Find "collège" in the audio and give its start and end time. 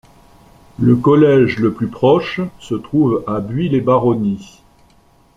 0.95-1.59